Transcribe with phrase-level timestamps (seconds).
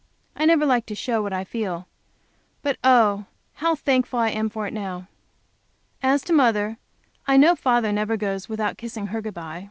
[0.35, 1.85] I never like to show what I feel.
[2.63, 3.25] But, oh!
[3.61, 5.05] how thankful I am for it now.
[6.01, 6.79] As to mother,
[7.27, 9.59] I know father never goes out without kissing her good by.